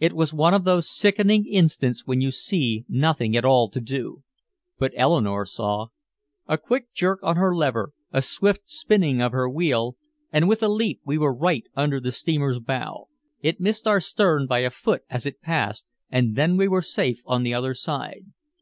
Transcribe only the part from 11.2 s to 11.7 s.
right